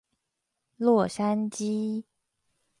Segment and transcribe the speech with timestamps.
[0.77, 2.05] 洛杉磯